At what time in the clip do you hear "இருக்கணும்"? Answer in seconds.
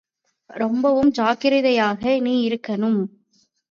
2.49-3.01